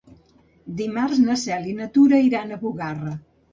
Dimarts 0.79 1.19
na 1.27 1.37
Cel 1.43 1.69
i 1.73 1.77
na 1.83 1.89
Tura 1.99 2.25
iran 2.31 2.51
a 2.51 2.61
Bugarra. 2.65 3.17